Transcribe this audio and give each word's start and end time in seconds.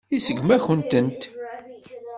Iseggem-akent-tent. 0.17 1.21